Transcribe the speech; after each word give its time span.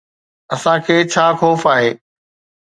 اسان 0.55 0.77
کي 0.87 0.95
ڇا 1.13 1.25
خوف 1.41 1.61
آهي؟ 1.75 1.89